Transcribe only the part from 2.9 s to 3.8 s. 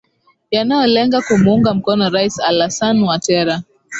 watera